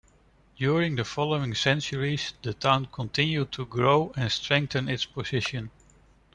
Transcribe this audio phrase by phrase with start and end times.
[0.57, 5.69] During the following centuries the town continued to grow and strengthened its position.